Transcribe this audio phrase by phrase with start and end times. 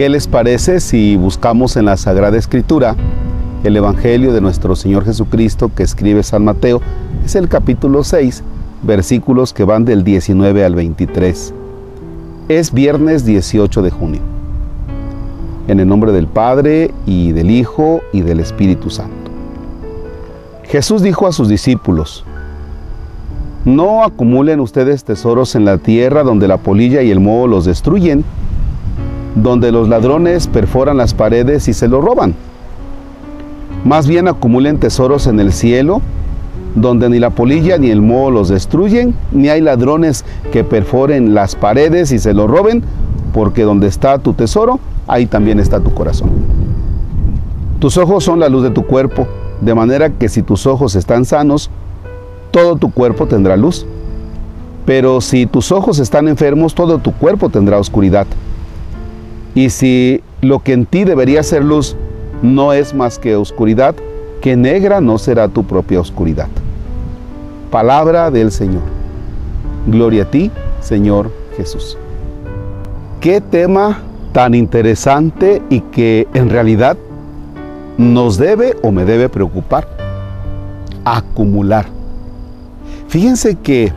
[0.00, 2.96] ¿Qué les parece si buscamos en la Sagrada Escritura
[3.64, 6.80] el Evangelio de nuestro Señor Jesucristo que escribe San Mateo?
[7.22, 8.42] Es el capítulo 6,
[8.82, 11.52] versículos que van del 19 al 23.
[12.48, 14.22] Es viernes 18 de junio.
[15.68, 19.30] En el nombre del Padre y del Hijo y del Espíritu Santo.
[20.62, 22.24] Jesús dijo a sus discípulos,
[23.66, 28.24] no acumulen ustedes tesoros en la tierra donde la polilla y el moho los destruyen,
[29.34, 32.34] donde los ladrones perforan las paredes y se lo roban.
[33.84, 36.02] Más bien acumulen tesoros en el cielo,
[36.74, 41.56] donde ni la polilla ni el moho los destruyen, ni hay ladrones que perforen las
[41.56, 42.82] paredes y se lo roben,
[43.32, 46.30] porque donde está tu tesoro, ahí también está tu corazón.
[47.78, 49.26] Tus ojos son la luz de tu cuerpo,
[49.60, 51.70] de manera que si tus ojos están sanos,
[52.50, 53.86] todo tu cuerpo tendrá luz.
[54.84, 58.26] Pero si tus ojos están enfermos, todo tu cuerpo tendrá oscuridad.
[59.54, 61.96] Y si lo que en ti debería ser luz
[62.42, 63.94] no es más que oscuridad,
[64.40, 66.48] que negra no será tu propia oscuridad.
[67.70, 68.82] Palabra del Señor.
[69.86, 71.98] Gloria a ti, Señor Jesús.
[73.20, 74.00] Qué tema
[74.32, 76.96] tan interesante y que en realidad
[77.98, 79.88] nos debe o me debe preocupar.
[81.04, 81.86] Acumular.
[83.08, 83.92] Fíjense que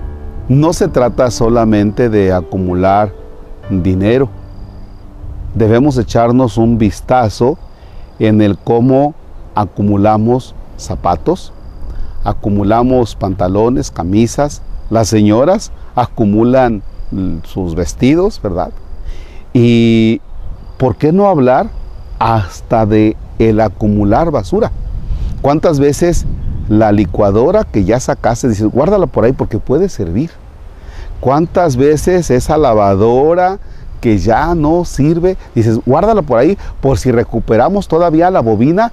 [0.49, 3.13] no se trata solamente de acumular
[3.69, 4.29] dinero.
[5.53, 7.57] Debemos echarnos un vistazo
[8.19, 9.13] en el cómo
[9.55, 11.53] acumulamos zapatos,
[12.23, 14.61] acumulamos pantalones, camisas.
[14.89, 16.81] Las señoras acumulan
[17.43, 18.71] sus vestidos, ¿verdad?
[19.53, 20.21] Y
[20.77, 21.67] ¿por qué no hablar
[22.19, 24.71] hasta de el acumular basura?
[25.41, 26.25] ¿Cuántas veces
[26.69, 30.31] la licuadora que ya sacaste, dices, guárdala por ahí porque puede servir.
[31.19, 33.59] ¿Cuántas veces esa lavadora
[34.03, 38.91] que ya no sirve, dices, guárdala por ahí por si recuperamos todavía la bobina?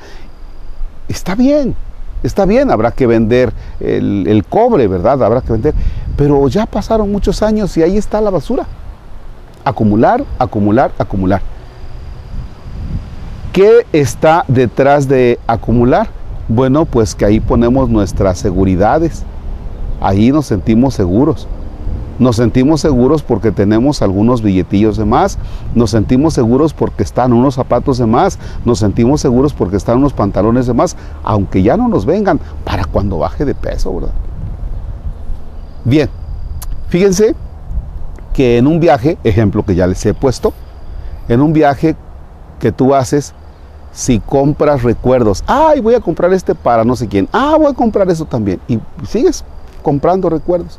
[1.08, 1.74] Está bien,
[2.22, 5.20] está bien, habrá que vender el, el cobre, ¿verdad?
[5.20, 5.74] Habrá que vender.
[6.16, 8.66] Pero ya pasaron muchos años y ahí está la basura.
[9.64, 11.42] Acumular, acumular, acumular.
[13.52, 16.08] ¿Qué está detrás de acumular?
[16.46, 19.24] Bueno, pues que ahí ponemos nuestras seguridades.
[20.00, 21.48] Ahí nos sentimos seguros.
[22.20, 25.38] Nos sentimos seguros porque tenemos algunos billetillos de más.
[25.74, 28.38] Nos sentimos seguros porque están unos zapatos de más.
[28.66, 30.96] Nos sentimos seguros porque están unos pantalones de más.
[31.24, 34.12] Aunque ya no nos vengan para cuando baje de peso, ¿verdad?
[35.86, 36.10] Bien,
[36.88, 37.34] fíjense
[38.34, 40.52] que en un viaje, ejemplo que ya les he puesto,
[41.26, 41.96] en un viaje
[42.58, 43.32] que tú haces,
[43.92, 47.74] si compras recuerdos, ay, voy a comprar este para no sé quién, ah, voy a
[47.74, 49.42] comprar eso también, y sigues
[49.82, 50.78] comprando recuerdos.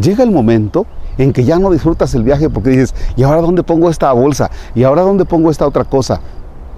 [0.00, 0.86] Llega el momento
[1.16, 4.50] en que ya no disfrutas el viaje porque dices, ¿y ahora dónde pongo esta bolsa?
[4.74, 6.20] ¿Y ahora dónde pongo esta otra cosa?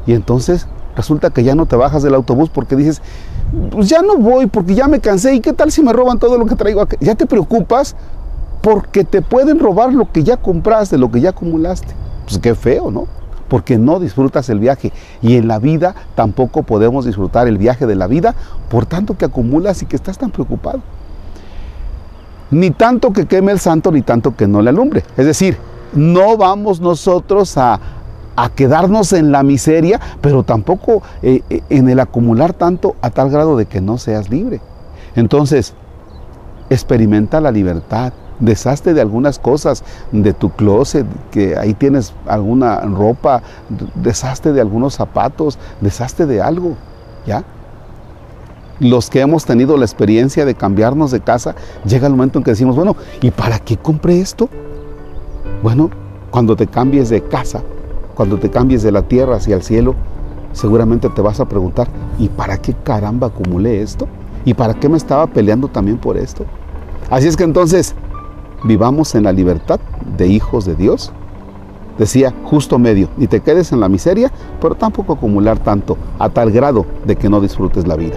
[0.06, 0.66] Y entonces
[0.96, 3.02] resulta que ya no te bajas del autobús porque dices,
[3.70, 6.38] pues ya no voy porque ya me cansé, ¿y qué tal si me roban todo
[6.38, 6.96] lo que traigo aquí?
[7.00, 7.94] Ya te preocupas
[8.62, 11.94] porque te pueden robar lo que ya compraste, lo que ya acumulaste.
[12.26, 13.06] Pues qué feo, ¿no?
[13.50, 14.92] porque no disfrutas el viaje.
[15.20, 18.34] Y en la vida tampoco podemos disfrutar el viaje de la vida
[18.70, 20.80] por tanto que acumulas y que estás tan preocupado.
[22.50, 25.04] Ni tanto que queme el santo, ni tanto que no le alumbre.
[25.16, 25.56] Es decir,
[25.92, 27.80] no vamos nosotros a,
[28.54, 33.54] quedarnos en la miseria, pero tampoco eh, eh, en el acumular tanto a tal grado
[33.54, 34.62] de que no seas libre.
[35.14, 35.74] Entonces,
[36.70, 43.42] experimenta la libertad, deshazte de algunas cosas de tu closet, que ahí tienes alguna ropa,
[43.94, 46.76] deshazte de algunos zapatos, deshazte de algo,
[47.26, 47.44] ¿ya?
[48.80, 51.54] Los que hemos tenido la experiencia de cambiarnos de casa,
[51.84, 54.48] llega el momento en que decimos, bueno, ¿y para qué compré esto?
[55.62, 55.90] Bueno,
[56.30, 57.62] cuando te cambies de casa,
[58.14, 59.94] cuando te cambies de la tierra hacia el cielo,
[60.54, 64.08] seguramente te vas a preguntar, ¿y para qué caramba acumulé esto?
[64.46, 66.46] ¿Y para qué me estaba peleando también por esto?
[67.10, 67.94] Así es que entonces,
[68.64, 69.78] vivamos en la libertad
[70.16, 71.12] de hijos de Dios.
[71.98, 76.50] Decía, justo medio, ni te quedes en la miseria, pero tampoco acumular tanto, a tal
[76.50, 78.16] grado de que no disfrutes la vida.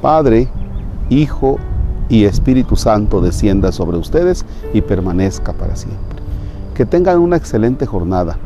[0.00, 0.48] Padre,
[1.08, 1.58] Hijo
[2.08, 6.18] y Espíritu Santo descienda sobre ustedes y permanezca para siempre.
[6.74, 8.36] Que tengan una excelente jornada.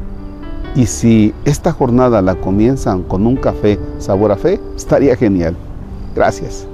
[0.75, 5.57] Y si esta jornada la comienzan con un café sabor a fe, estaría genial.
[6.15, 6.70] Gracias.